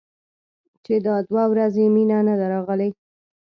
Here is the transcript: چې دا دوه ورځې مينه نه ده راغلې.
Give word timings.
چې 0.85 0.93
دا 1.07 1.15
دوه 1.29 1.43
ورځې 1.51 1.83
مينه 1.95 2.19
نه 2.27 2.33
ده 2.39 2.45
راغلې. 2.53 2.89